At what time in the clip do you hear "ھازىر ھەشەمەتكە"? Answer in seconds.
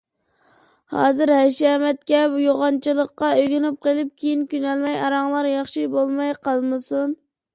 0.93-2.21